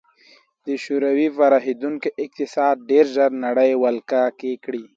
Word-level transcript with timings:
د 0.65 0.67
شوروي 0.83 1.27
پراخېدونکی 1.37 2.09
اقتصاد 2.23 2.75
ډېر 2.89 3.05
ژر 3.15 3.31
نړۍ 3.45 3.71
ولکه 3.83 4.21
کړي 4.63 4.83